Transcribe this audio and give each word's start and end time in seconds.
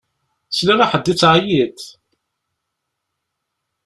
Sliɣ 0.51 0.79
i 0.81 0.85
ḥedd 0.91 1.05
yettɛeyyiḍ. 1.09 1.79